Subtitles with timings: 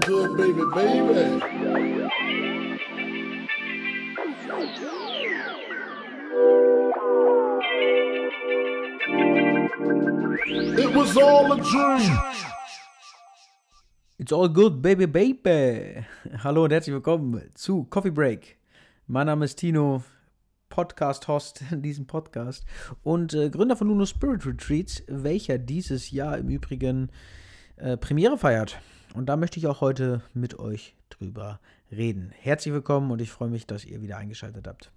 [0.00, 1.42] good, baby, baby.
[10.80, 12.18] It was all a dream.
[14.18, 16.04] It's all good, baby, baby.
[16.44, 18.58] Hallo und herzlich willkommen zu Coffee Break.
[19.06, 20.02] Mein Name ist Tino,
[20.70, 22.64] Podcast-Host in diesem Podcast
[23.02, 27.10] und äh, Gründer von Luno Spirit Retreats, welcher dieses Jahr im Übrigen
[27.80, 28.78] äh, Premiere feiert.
[29.14, 32.32] Und da möchte ich auch heute mit euch drüber reden.
[32.38, 34.92] Herzlich willkommen und ich freue mich, dass ihr wieder eingeschaltet habt.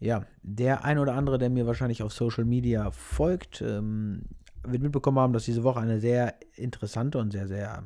[0.00, 4.22] Ja, der ein oder andere, der mir wahrscheinlich auf Social Media folgt, ähm,
[4.62, 7.82] wird mitbekommen haben, dass diese Woche eine sehr interessante und sehr, sehr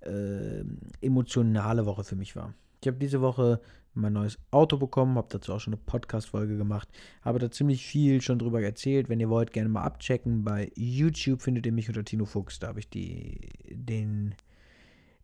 [0.00, 0.64] äh,
[1.00, 2.54] emotionale Woche für mich war.
[2.80, 3.60] Ich habe diese Woche
[3.94, 6.88] mein neues Auto bekommen, habe dazu auch schon eine Podcast-Folge gemacht,
[7.22, 9.08] habe da ziemlich viel schon drüber erzählt.
[9.08, 10.44] Wenn ihr wollt, gerne mal abchecken.
[10.44, 12.58] Bei YouTube findet ihr mich unter Tino Fuchs.
[12.58, 14.34] Da habe ich die, den,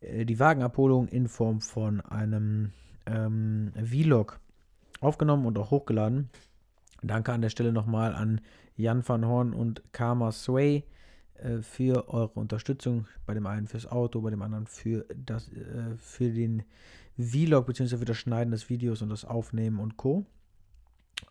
[0.01, 2.73] äh, die Wagenabholung in Form von einem
[3.07, 4.41] ähm, Vlog
[5.01, 6.29] aufgenommen und auch hochgeladen.
[7.03, 8.41] Danke an der Stelle nochmal an
[8.77, 10.85] Jan van Horn und Karma Sway
[11.43, 13.07] äh, für eure Unterstützung.
[13.27, 16.65] Bei dem einen fürs Auto, bei dem anderen für, das, äh, für den
[17.19, 17.97] Vlog bzw.
[17.97, 20.27] für das Schneiden des Videos und das Aufnehmen und Co.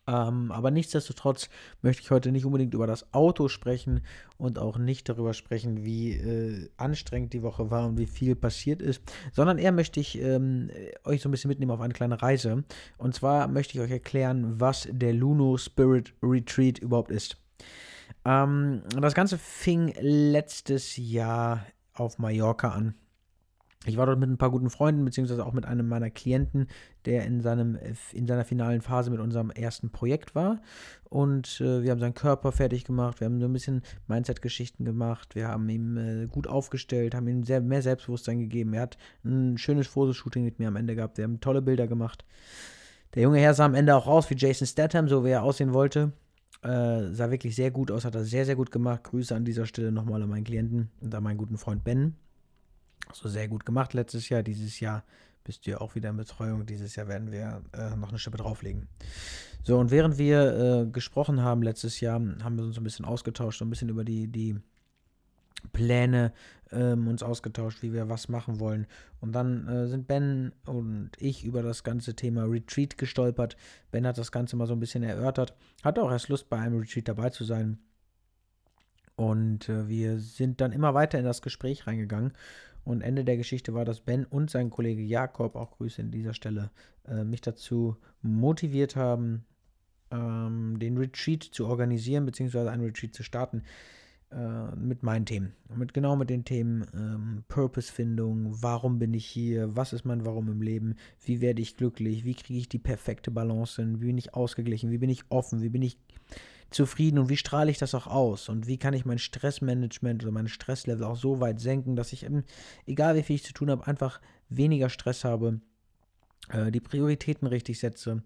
[0.07, 1.49] Ähm, aber nichtsdestotrotz
[1.81, 4.01] möchte ich heute nicht unbedingt über das Auto sprechen
[4.37, 8.81] und auch nicht darüber sprechen, wie äh, anstrengend die Woche war und wie viel passiert
[8.81, 9.01] ist,
[9.33, 10.69] sondern eher möchte ich ähm,
[11.03, 12.63] euch so ein bisschen mitnehmen auf eine kleine Reise.
[12.97, 17.37] Und zwar möchte ich euch erklären, was der Luno Spirit Retreat überhaupt ist.
[18.25, 22.95] Ähm, das Ganze fing letztes Jahr auf Mallorca an.
[23.85, 26.67] Ich war dort mit ein paar guten Freunden, beziehungsweise auch mit einem meiner Klienten,
[27.05, 27.77] der in, seinem,
[28.11, 30.59] in seiner finalen Phase mit unserem ersten Projekt war.
[31.05, 35.35] Und äh, wir haben seinen Körper fertig gemacht, wir haben so ein bisschen Mindset-Geschichten gemacht,
[35.35, 38.73] wir haben ihm äh, gut aufgestellt, haben ihm sehr, mehr Selbstbewusstsein gegeben.
[38.73, 42.25] Er hat ein schönes Fotoshooting mit mir am Ende gehabt, wir haben tolle Bilder gemacht.
[43.15, 45.73] Der junge Herr sah am Ende auch aus wie Jason Statham, so wie er aussehen
[45.73, 46.11] wollte.
[46.67, 49.05] Äh, sah wirklich sehr gut aus, hat er sehr, sehr gut gemacht.
[49.05, 52.15] Grüße an dieser Stelle nochmal an meinen Klienten und an meinen guten Freund Ben.
[53.13, 54.43] So sehr gut gemacht letztes Jahr.
[54.43, 55.05] Dieses Jahr
[55.45, 56.65] bist du ja auch wieder in Betreuung.
[56.65, 58.89] Dieses Jahr werden wir äh, noch eine Schippe drauflegen.
[59.63, 63.59] So, und während wir äh, gesprochen haben letztes Jahr, haben wir uns ein bisschen ausgetauscht,
[63.59, 64.57] so ein bisschen über die, die
[65.73, 66.33] Pläne
[66.71, 68.87] ähm, uns ausgetauscht, wie wir was machen wollen.
[69.19, 73.57] Und dann äh, sind Ben und ich über das ganze Thema Retreat gestolpert.
[73.91, 76.79] Ben hat das Ganze mal so ein bisschen erörtert, hat auch erst Lust, bei einem
[76.79, 77.79] Retreat dabei zu sein.
[79.15, 82.33] Und äh, wir sind dann immer weiter in das Gespräch reingegangen.
[82.83, 86.33] Und Ende der Geschichte war, dass Ben und sein Kollege Jakob, auch Grüße an dieser
[86.33, 86.71] Stelle,
[87.05, 89.45] äh, mich dazu motiviert haben,
[90.11, 93.63] ähm, den Retreat zu organisieren, beziehungsweise einen Retreat zu starten
[94.31, 95.53] äh, mit meinen Themen.
[95.73, 100.49] Mit genau mit den Themen ähm, Purpose-Findung, warum bin ich hier, was ist mein Warum
[100.49, 104.17] im Leben, wie werde ich glücklich, wie kriege ich die perfekte Balance hin, wie bin
[104.17, 105.97] ich ausgeglichen, wie bin ich offen, wie bin ich
[106.69, 110.33] zufrieden und wie strahle ich das auch aus und wie kann ich mein Stressmanagement oder
[110.33, 112.43] mein Stresslevel auch so weit senken, dass ich, eben,
[112.85, 115.61] egal wie viel ich zu tun habe, einfach weniger Stress habe,
[116.49, 118.23] äh, die Prioritäten richtig setze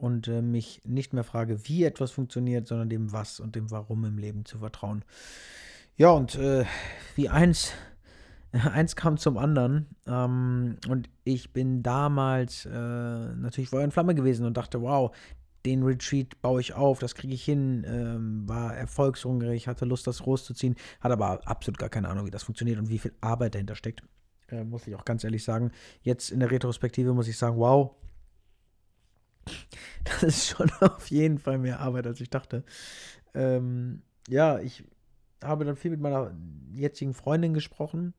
[0.00, 4.04] und äh, mich nicht mehr frage, wie etwas funktioniert, sondern dem Was und dem Warum
[4.04, 5.04] im Leben zu vertrauen.
[5.96, 6.64] Ja, und äh,
[7.14, 7.72] wie eins,
[8.52, 9.86] eins kam zum anderen.
[10.06, 15.14] Ähm, und ich bin damals äh, natürlich Feuer in Flamme gewesen und dachte, wow,
[15.66, 20.22] den Retreat baue ich auf, das kriege ich hin, ähm, war erfolgshungrig, hatte Lust, das
[20.22, 23.74] großzuziehen, hat aber absolut gar keine Ahnung, wie das funktioniert und wie viel Arbeit dahinter
[23.74, 24.02] steckt.
[24.48, 25.70] Äh, muss ich auch ganz ehrlich sagen.
[26.02, 27.94] Jetzt in der Retrospektive muss ich sagen, wow,
[30.04, 32.64] das ist schon auf jeden Fall mehr Arbeit, als ich dachte.
[33.34, 34.84] Ähm, ja, ich
[35.42, 36.32] habe dann viel mit meiner
[36.72, 38.14] jetzigen Freundin gesprochen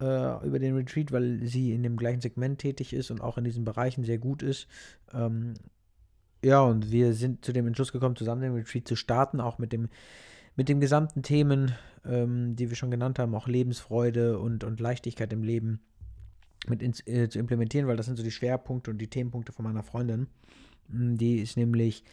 [0.00, 3.44] äh, über den Retreat, weil sie in dem gleichen Segment tätig ist und auch in
[3.44, 4.66] diesen Bereichen sehr gut ist.
[5.12, 5.54] Ähm,
[6.42, 9.72] ja, und wir sind zu dem Entschluss gekommen, zusammen den Retreat zu starten, auch mit
[9.72, 9.88] dem,
[10.56, 11.74] mit den gesamten Themen,
[12.04, 15.80] ähm, die wir schon genannt haben, auch Lebensfreude und, und Leichtigkeit im Leben
[16.66, 19.64] mit ins, äh, zu implementieren, weil das sind so die Schwerpunkte und die Themenpunkte von
[19.64, 20.28] meiner Freundin.
[20.88, 22.04] Die ist nämlich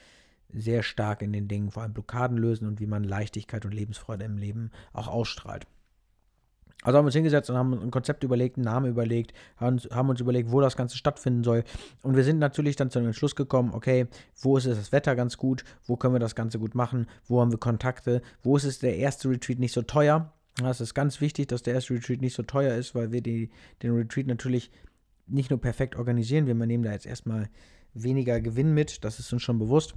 [0.53, 4.25] sehr stark in den Dingen, vor allem Blockaden lösen und wie man Leichtigkeit und Lebensfreude
[4.25, 5.65] im Leben auch ausstrahlt.
[6.83, 10.09] Also haben wir uns hingesetzt und haben ein Konzept überlegt, einen Namen überlegt, haben, haben,
[10.09, 11.63] uns überlegt, wo das Ganze stattfinden soll.
[12.01, 14.07] Und wir sind natürlich dann zu dem Entschluss gekommen, okay,
[14.39, 17.51] wo ist das Wetter ganz gut, wo können wir das Ganze gut machen, wo haben
[17.51, 20.33] wir Kontakte, wo ist es der erste Retreat nicht so teuer.
[20.63, 23.51] Es ist ganz wichtig, dass der erste Retreat nicht so teuer ist, weil wir die,
[23.83, 24.71] den Retreat natürlich
[25.27, 27.49] nicht nur perfekt organisieren, wir nehmen da jetzt erstmal
[27.93, 29.93] weniger Gewinn mit, das ist uns schon bewusst.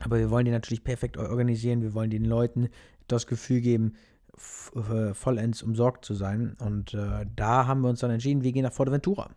[0.00, 2.68] Aber wir wollen den natürlich perfekt organisieren, wir wollen den Leuten
[3.06, 3.94] das Gefühl geben,
[4.36, 6.56] vollends umsorgt zu sein.
[6.58, 9.30] Und äh, da haben wir uns dann entschieden, wir gehen nach Forteventura.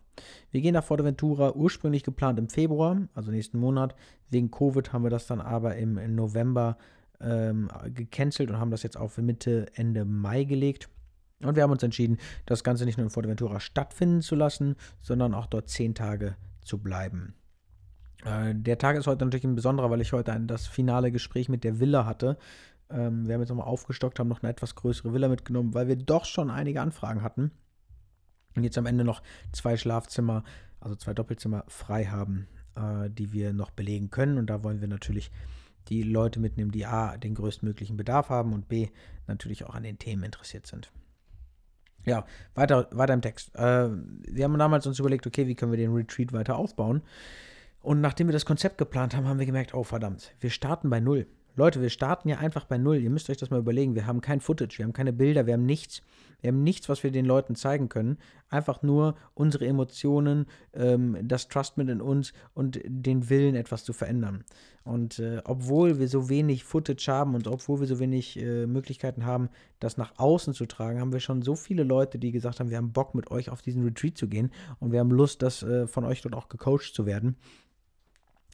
[0.50, 3.94] Wir gehen nach Forteventura, ursprünglich geplant im Februar, also nächsten Monat.
[4.30, 6.78] Wegen Covid haben wir das dann aber im, im November
[7.20, 10.88] ähm, gecancelt und haben das jetzt auf Mitte, Ende Mai gelegt.
[11.40, 15.34] Und wir haben uns entschieden, das Ganze nicht nur in Forteventura stattfinden zu lassen, sondern
[15.34, 17.34] auch dort zehn Tage zu bleiben.
[18.24, 21.48] Äh, der Tag ist heute natürlich ein besonderer, weil ich heute ein, das finale Gespräch
[21.48, 22.36] mit der Villa hatte.
[22.90, 25.96] Ähm, wir haben jetzt nochmal aufgestockt, haben noch eine etwas größere Villa mitgenommen, weil wir
[25.96, 27.50] doch schon einige Anfragen hatten.
[28.56, 29.22] Und jetzt am Ende noch
[29.52, 30.42] zwei Schlafzimmer,
[30.80, 34.38] also zwei Doppelzimmer frei haben, äh, die wir noch belegen können.
[34.38, 35.30] Und da wollen wir natürlich
[35.88, 38.88] die Leute mitnehmen, die A, den größtmöglichen Bedarf haben und B,
[39.26, 40.90] natürlich auch an den Themen interessiert sind.
[42.04, 42.24] Ja,
[42.54, 43.54] weiter, weiter im Text.
[43.54, 47.02] Äh, wir haben damals uns überlegt, okay, wie können wir den Retreat weiter aufbauen?
[47.88, 51.00] Und nachdem wir das Konzept geplant haben, haben wir gemerkt, oh verdammt, wir starten bei
[51.00, 51.26] Null.
[51.56, 52.98] Leute, wir starten ja einfach bei Null.
[52.98, 53.94] Ihr müsst euch das mal überlegen.
[53.94, 56.02] Wir haben kein Footage, wir haben keine Bilder, wir haben nichts.
[56.42, 58.18] Wir haben nichts, was wir den Leuten zeigen können.
[58.50, 60.44] Einfach nur unsere Emotionen,
[60.74, 64.44] ähm, das Trustment in uns und den Willen, etwas zu verändern.
[64.84, 69.24] Und äh, obwohl wir so wenig Footage haben und obwohl wir so wenig äh, Möglichkeiten
[69.24, 69.48] haben,
[69.80, 72.76] das nach außen zu tragen, haben wir schon so viele Leute, die gesagt haben, wir
[72.76, 75.86] haben Bock mit euch auf diesen Retreat zu gehen und wir haben Lust, das äh,
[75.86, 77.36] von euch dort auch gecoacht zu werden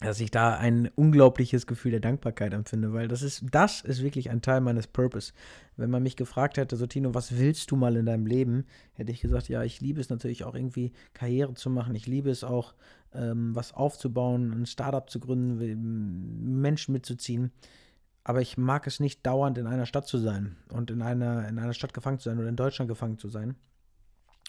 [0.01, 4.29] dass ich da ein unglaubliches Gefühl der Dankbarkeit empfinde, weil das ist, das ist wirklich
[4.29, 5.33] ein Teil meines Purpose.
[5.77, 9.13] Wenn man mich gefragt hätte, so Tino, was willst du mal in deinem Leben, hätte
[9.13, 12.43] ich gesagt, ja, ich liebe es natürlich auch irgendwie Karriere zu machen, ich liebe es
[12.43, 12.75] auch,
[13.13, 17.53] ähm, was aufzubauen, ein Startup zu gründen, Menschen mitzuziehen.
[18.25, 21.59] Aber ich mag es nicht dauernd in einer Stadt zu sein und in einer, in
[21.59, 23.55] einer Stadt gefangen zu sein oder in Deutschland gefangen zu sein.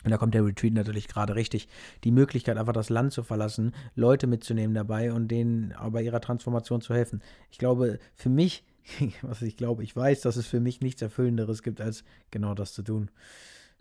[0.06, 1.68] Und da kommt der Retreat natürlich gerade richtig.
[2.04, 6.80] Die Möglichkeit, einfach das Land zu verlassen, Leute mitzunehmen dabei und denen bei ihrer Transformation
[6.80, 7.24] zu helfen.
[7.50, 8.64] Ich glaube, für mich,
[9.24, 12.74] was ich glaube, ich weiß, dass es für mich nichts Erfüllenderes gibt, als genau das
[12.74, 13.10] zu tun.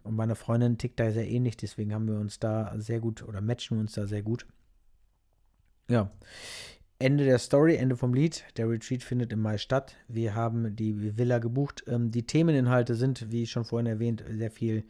[0.03, 3.43] Und meine Freundin tickt da sehr ähnlich, deswegen haben wir uns da sehr gut oder
[3.43, 4.47] matchen uns da sehr gut.
[5.89, 6.11] Ja.
[6.99, 8.45] Ende der Story, Ende vom Lied.
[8.57, 9.97] Der Retreat findet im Mai statt.
[10.09, 11.85] Wir haben die Villa gebucht.
[11.87, 14.85] Ähm, die Themeninhalte sind, wie schon vorhin erwähnt, sehr viel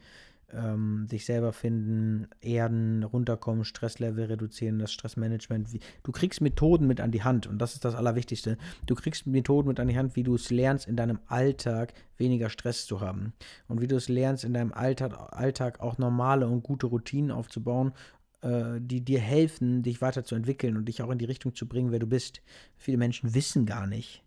[0.53, 5.69] ähm, sich selber finden, erden, runterkommen, Stresslevel reduzieren, das Stressmanagement.
[6.03, 8.57] Du kriegst Methoden mit an die Hand und das ist das Allerwichtigste.
[8.85, 12.49] Du kriegst Methoden mit an die Hand, wie du es lernst, in deinem Alltag weniger
[12.49, 13.33] Stress zu haben
[13.67, 17.93] und wie du es lernst, in deinem Alltag, Alltag auch normale und gute Routinen aufzubauen
[18.41, 21.99] äh, die dir helfen, dich weiterzuentwickeln und dich auch in die Richtung zu bringen, wer
[21.99, 22.41] du bist.
[22.77, 24.24] Viele Menschen wissen gar nicht,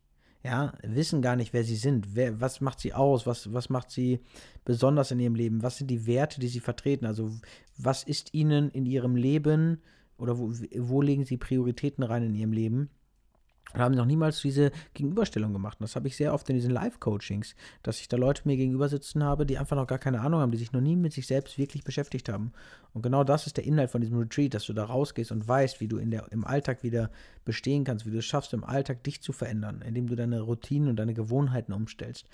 [0.49, 2.17] ja, wissen gar nicht, wer sie sind.
[2.17, 3.27] Wer, was macht sie aus?
[3.27, 4.21] Was, was macht sie
[4.65, 5.63] besonders in ihrem Leben?
[5.63, 7.05] Was sind die Werte, die sie vertreten?
[7.05, 7.31] Also,
[7.77, 9.83] was ist ihnen in ihrem Leben
[10.17, 12.89] oder wo, wo legen sie Prioritäten rein in ihrem Leben?
[13.75, 15.79] Und haben noch niemals diese Gegenüberstellung gemacht.
[15.81, 18.89] Und das habe ich sehr oft in diesen Live-Coachings, dass ich da Leute mir gegenüber
[18.89, 21.27] sitzen habe, die einfach noch gar keine Ahnung haben, die sich noch nie mit sich
[21.27, 22.53] selbst wirklich beschäftigt haben.
[22.95, 25.81] Und genau das ist der Inhalt von diesem Retreat, dass du da rausgehst und weißt,
[25.81, 27.11] wie du in der, im Alltag wieder
[27.45, 30.89] bestehen kannst, wie du es schaffst, im Alltag dich zu verändern, indem du deine Routinen
[30.89, 32.27] und deine Gewohnheiten umstellst.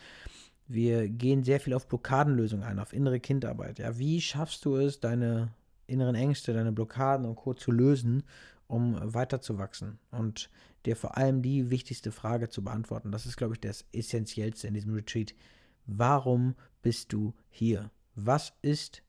[0.66, 3.78] Wir gehen sehr viel auf Blockadenlösungen ein, auf innere Kindarbeit.
[3.78, 5.48] Ja, wie schaffst du es, deine
[5.86, 7.52] inneren Ängste, deine Blockaden und Co.
[7.52, 8.22] zu lösen,
[8.66, 9.98] um weiterzuwachsen?
[10.10, 10.48] Und
[10.86, 13.12] dir vor allem die wichtigste Frage zu beantworten.
[13.12, 15.34] Das ist, glaube ich, das Essentiellste in diesem Retreat.
[15.86, 17.90] Warum bist du hier?
[18.14, 19.02] Was ist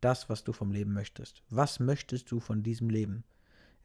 [0.00, 1.42] das, was du vom Leben möchtest?
[1.50, 3.24] Was möchtest du von diesem Leben?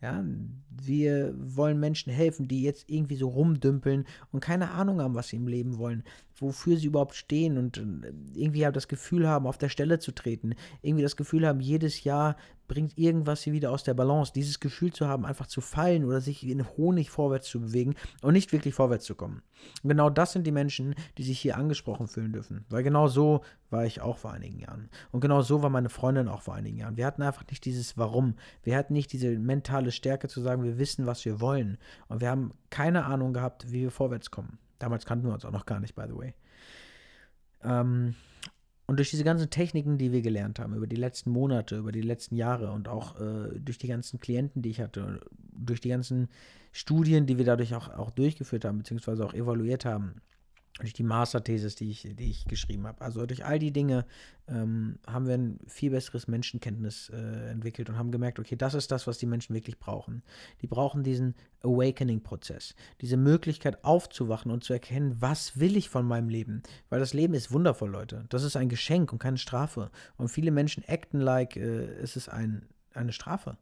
[0.01, 0.23] Ja,
[0.69, 5.37] wir wollen Menschen helfen, die jetzt irgendwie so rumdümpeln und keine Ahnung haben, was sie
[5.37, 6.03] im Leben wollen,
[6.37, 10.11] wofür sie überhaupt stehen und äh, irgendwie halt das Gefühl haben, auf der Stelle zu
[10.11, 12.35] treten, irgendwie das Gefühl haben, jedes Jahr
[12.67, 14.33] bringt irgendwas sie wieder aus der Balance.
[14.33, 18.33] Dieses Gefühl zu haben, einfach zu fallen oder sich in Honig vorwärts zu bewegen und
[18.33, 19.41] nicht wirklich vorwärts zu kommen.
[19.83, 22.65] Und genau das sind die Menschen, die sich hier angesprochen fühlen dürfen.
[22.69, 24.89] Weil genau so war ich auch vor einigen Jahren.
[25.11, 26.97] Und genau so war meine Freundin auch vor einigen Jahren.
[26.97, 28.35] Wir hatten einfach nicht dieses Warum.
[28.63, 31.77] Wir hatten nicht diese mentale Stärke zu sagen, wir wissen, was wir wollen.
[32.07, 34.57] Und wir haben keine Ahnung gehabt, wie wir vorwärts kommen.
[34.79, 36.33] Damals kannten wir uns auch noch gar nicht, by the way.
[37.63, 38.15] Ähm,
[38.87, 42.01] und durch diese ganzen Techniken, die wir gelernt haben, über die letzten Monate, über die
[42.01, 46.29] letzten Jahre und auch äh, durch die ganzen Klienten, die ich hatte, durch die ganzen
[46.71, 50.21] Studien, die wir dadurch auch, auch durchgeführt haben, beziehungsweise auch evaluiert haben,
[50.79, 53.01] durch die Masterthesis, die ich, die ich geschrieben habe.
[53.01, 54.05] Also durch all die Dinge
[54.47, 58.91] ähm, haben wir ein viel besseres Menschenkenntnis äh, entwickelt und haben gemerkt, okay, das ist
[58.91, 60.21] das, was die Menschen wirklich brauchen.
[60.61, 66.27] Die brauchen diesen Awakening-Prozess, diese Möglichkeit aufzuwachen und zu erkennen, was will ich von meinem
[66.27, 66.61] Leben?
[66.89, 68.25] Weil das Leben ist wundervoll, Leute.
[68.29, 69.91] Das ist ein Geschenk und keine Strafe.
[70.17, 73.57] Und viele Menschen acten like, äh, es ist ein, eine Strafe.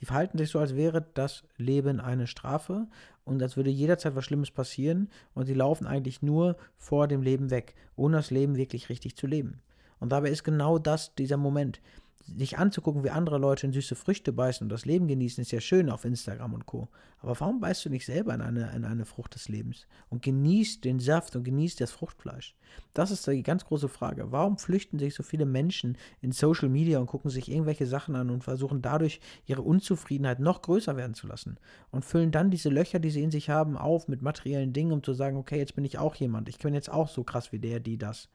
[0.00, 2.86] Die verhalten sich so, als wäre das Leben eine Strafe
[3.24, 7.50] und als würde jederzeit was Schlimmes passieren und sie laufen eigentlich nur vor dem Leben
[7.50, 9.60] weg, ohne das Leben wirklich richtig zu leben.
[10.00, 11.80] Und dabei ist genau das dieser Moment
[12.26, 15.60] sich anzugucken, wie andere Leute in süße Früchte beißen und das Leben genießen, ist ja
[15.60, 16.88] schön auf Instagram und Co.
[17.20, 20.84] Aber warum beißt du nicht selber in eine, in eine Frucht des Lebens und genießt
[20.84, 22.54] den Saft und genießt das Fruchtfleisch?
[22.92, 24.32] Das ist die ganz große Frage.
[24.32, 28.30] Warum flüchten sich so viele Menschen in Social Media und gucken sich irgendwelche Sachen an
[28.30, 31.58] und versuchen dadurch ihre Unzufriedenheit noch größer werden zu lassen
[31.90, 35.02] und füllen dann diese Löcher, die sie in sich haben, auf mit materiellen Dingen, um
[35.02, 37.58] zu sagen, okay, jetzt bin ich auch jemand, ich bin jetzt auch so krass wie
[37.58, 38.28] der, die das.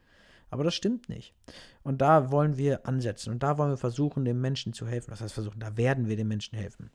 [0.50, 1.34] Aber das stimmt nicht.
[1.84, 5.12] Und da wollen wir ansetzen und da wollen wir versuchen, den Menschen zu helfen.
[5.12, 6.92] Das heißt, versuchen, da werden wir den Menschen helfen.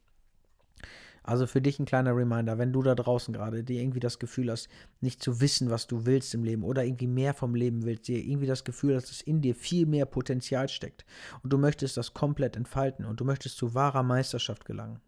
[1.26, 4.50] Also für dich ein kleiner Reminder, wenn du da draußen gerade dir irgendwie das Gefühl
[4.50, 4.68] hast,
[5.00, 8.22] nicht zu wissen, was du willst im Leben oder irgendwie mehr vom Leben willst, dir
[8.22, 11.06] irgendwie das Gefühl hast, dass in dir viel mehr Potenzial steckt
[11.42, 15.00] und du möchtest das komplett entfalten und du möchtest zu wahrer Meisterschaft gelangen.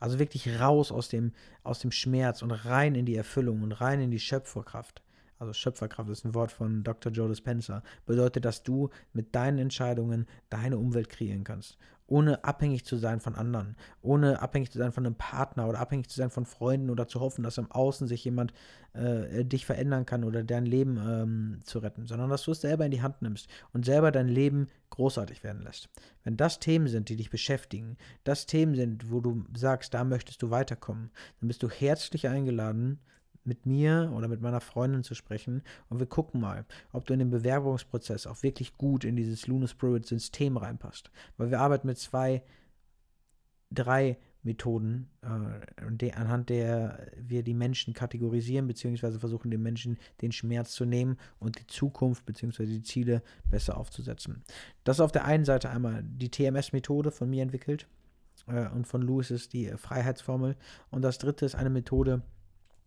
[0.00, 4.00] Also wirklich raus aus dem, aus dem Schmerz und rein in die Erfüllung und rein
[4.00, 5.02] in die Schöpferkraft
[5.40, 7.10] also Schöpferkraft ist ein Wort von Dr.
[7.10, 11.78] Joe Dispenza, bedeutet, dass du mit deinen Entscheidungen deine Umwelt kreieren kannst.
[12.06, 16.10] Ohne abhängig zu sein von anderen, ohne abhängig zu sein von einem Partner oder abhängig
[16.10, 18.52] zu sein von Freunden oder zu hoffen, dass im Außen sich jemand
[18.94, 22.84] äh, dich verändern kann oder dein Leben ähm, zu retten, sondern dass du es selber
[22.84, 25.88] in die Hand nimmst und selber dein Leben großartig werden lässt.
[26.24, 30.42] Wenn das Themen sind, die dich beschäftigen, das Themen sind, wo du sagst, da möchtest
[30.42, 32.98] du weiterkommen, dann bist du herzlich eingeladen,
[33.44, 37.18] mit mir oder mit meiner Freundin zu sprechen und wir gucken mal, ob du in
[37.18, 41.10] den Bewerbungsprozess auch wirklich gut in dieses Lunar Spirit System reinpasst.
[41.36, 42.42] Weil wir arbeiten mit zwei,
[43.70, 50.72] drei Methoden, äh, anhand der wir die Menschen kategorisieren, beziehungsweise versuchen den Menschen den Schmerz
[50.72, 54.42] zu nehmen und die Zukunft, beziehungsweise die Ziele besser aufzusetzen.
[54.84, 57.86] Das ist auf der einen Seite einmal die TMS-Methode von mir entwickelt
[58.46, 60.56] äh, und von Louis ist die Freiheitsformel.
[60.90, 62.22] Und das dritte ist eine Methode,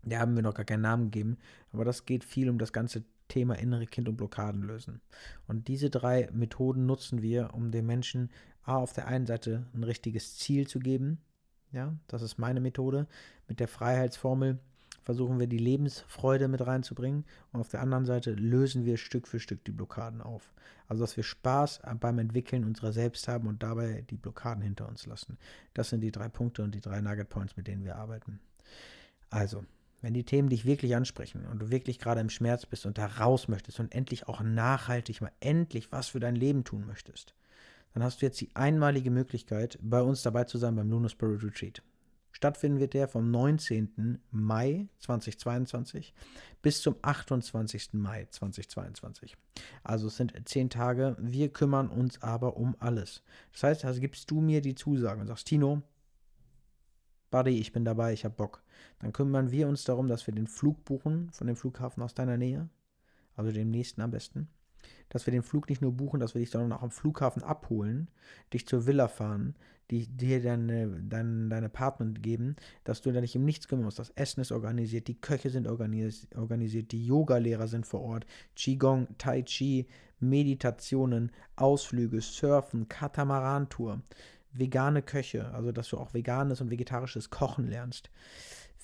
[0.03, 1.38] da haben wir noch gar keinen Namen gegeben,
[1.72, 5.01] aber das geht viel um das ganze Thema innere Kind und Blockaden lösen.
[5.48, 8.29] Und diese drei Methoden nutzen wir, um den Menschen
[8.63, 11.19] A, auf der einen Seite ein richtiges Ziel zu geben.
[11.72, 13.07] Ja, das ist meine Methode.
[13.48, 14.60] Mit der Freiheitsformel
[15.01, 19.39] versuchen wir die Lebensfreude mit reinzubringen und auf der anderen Seite lösen wir Stück für
[19.39, 20.53] Stück die Blockaden auf.
[20.88, 25.05] Also dass wir Spaß beim Entwickeln unserer selbst haben und dabei die Blockaden hinter uns
[25.05, 25.38] lassen.
[25.74, 28.39] Das sind die drei Punkte und die drei Nugget Points, mit denen wir arbeiten.
[29.29, 29.65] Also,
[30.03, 33.05] wenn die Themen dich wirklich ansprechen und du wirklich gerade im Schmerz bist und da
[33.05, 37.33] raus möchtest und endlich auch nachhaltig mal endlich was für dein Leben tun möchtest,
[37.93, 41.41] dann hast du jetzt die einmalige Möglichkeit, bei uns dabei zu sein beim Lunar Spirit
[41.41, 41.81] Retreat.
[42.33, 44.19] Stattfinden wird der vom 19.
[44.31, 46.13] Mai 2022
[46.62, 47.93] bis zum 28.
[47.93, 49.38] Mai 2022.
[49.83, 51.15] Also es sind zehn Tage.
[51.19, 53.24] Wir kümmern uns aber um alles.
[53.53, 55.81] Das heißt, also gibst du mir die Zusage und sagst, Tino,
[57.31, 58.62] Buddy, ich bin dabei, ich habe Bock.
[58.99, 62.37] Dann kümmern wir uns darum, dass wir den Flug buchen von dem Flughafen aus deiner
[62.37, 62.69] Nähe,
[63.35, 64.47] also dem nächsten am besten.
[65.09, 68.09] Dass wir den Flug nicht nur buchen, dass wir dich sondern auch am Flughafen abholen,
[68.53, 69.55] dich zur Villa fahren,
[69.91, 73.99] die dir deine, dein, dein Apartment geben, dass du da nicht um nichts kümmern musst.
[73.99, 78.25] Das Essen ist organisiert, die Köche sind organis organisiert, die Yogalehrer sind vor Ort,
[78.55, 79.87] Qigong, Tai Chi,
[80.19, 84.01] Meditationen, Ausflüge, Surfen, Katamaran-Tour
[84.53, 88.09] vegane Köche, also dass du auch veganes und vegetarisches Kochen lernst.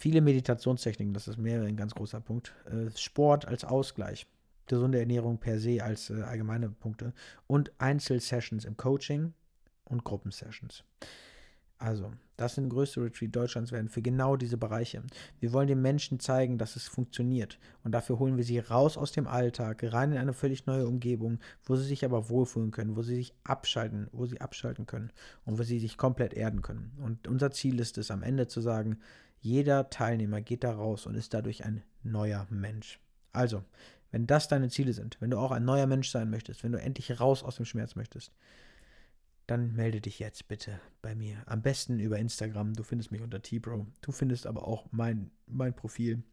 [0.01, 2.53] Viele Meditationstechniken, das ist mir ein ganz großer Punkt.
[2.71, 4.27] Äh, Sport als Ausgleich,
[4.65, 7.11] gesunde Ernährung per se als äh, allgemeine Punkte
[7.47, 9.33] und Einzelsessions im Coaching
[9.83, 10.85] und Gruppensessions.
[11.79, 15.03] Also, das sind größte Retreat Deutschlands werden für genau diese Bereiche.
[15.41, 17.59] Wir wollen den Menschen zeigen, dass es funktioniert.
[17.83, 21.39] Und dafür holen wir sie raus aus dem Alltag, rein in eine völlig neue Umgebung,
[21.65, 25.11] wo sie sich aber wohlfühlen können, wo sie sich abschalten, wo sie abschalten können
[25.43, 26.93] und wo sie sich komplett erden können.
[27.03, 28.99] Und unser Ziel ist es, am Ende zu sagen,
[29.41, 32.99] jeder Teilnehmer geht da raus und ist dadurch ein neuer Mensch.
[33.31, 33.63] Also,
[34.11, 36.79] wenn das deine Ziele sind, wenn du auch ein neuer Mensch sein möchtest, wenn du
[36.79, 38.31] endlich raus aus dem Schmerz möchtest,
[39.47, 41.41] dann melde dich jetzt bitte bei mir.
[41.47, 42.73] Am besten über Instagram.
[42.73, 43.87] Du findest mich unter T-Bro.
[44.01, 46.23] Du findest aber auch mein, mein Profil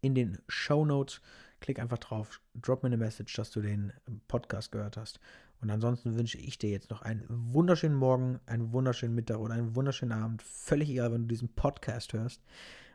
[0.00, 1.20] in den Show Notes.
[1.60, 3.92] Klick einfach drauf, drop mir eine Message, dass du den
[4.28, 5.20] Podcast gehört hast.
[5.60, 9.74] Und ansonsten wünsche ich dir jetzt noch einen wunderschönen Morgen, einen wunderschönen Mittag oder einen
[9.74, 10.42] wunderschönen Abend.
[10.42, 12.42] Völlig egal, wenn du diesen Podcast hörst.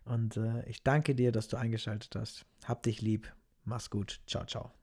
[0.05, 2.45] Und äh, ich danke dir, dass du eingeschaltet hast.
[2.65, 3.31] Hab dich lieb.
[3.65, 4.21] Mach's gut.
[4.27, 4.82] Ciao, ciao.